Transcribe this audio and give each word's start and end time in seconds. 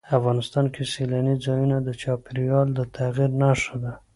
افغانستان 0.17 0.65
کې 0.73 0.83
سیلانی 0.93 1.35
ځایونه 1.45 1.77
د 1.81 1.89
چاپېریال 2.01 2.67
د 2.73 2.79
تغیر 2.95 3.31
نښه 3.41 3.75
ده. 3.83 3.93